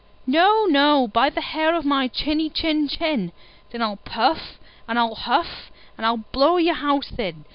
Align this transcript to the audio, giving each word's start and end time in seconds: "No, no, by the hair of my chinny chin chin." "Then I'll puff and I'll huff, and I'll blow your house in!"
"No, 0.25 0.65
no, 0.65 1.07
by 1.07 1.29
the 1.29 1.41
hair 1.41 1.75
of 1.75 1.85
my 1.85 2.07
chinny 2.07 2.49
chin 2.49 2.87
chin." 2.87 3.31
"Then 3.69 3.83
I'll 3.83 3.97
puff 3.97 4.57
and 4.87 4.97
I'll 4.97 5.13
huff, 5.13 5.69
and 5.95 6.07
I'll 6.07 6.23
blow 6.31 6.57
your 6.57 6.73
house 6.73 7.11
in!" 7.19 7.45